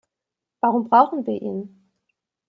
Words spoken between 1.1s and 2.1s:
wir ihn?